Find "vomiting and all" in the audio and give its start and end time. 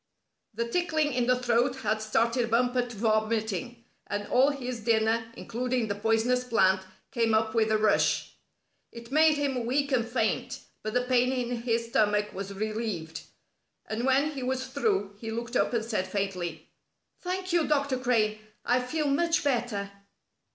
2.97-4.49